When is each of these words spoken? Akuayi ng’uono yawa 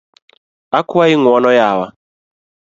Akuayi 0.79 1.15
ng’uono 1.19 1.49
yawa 1.59 1.87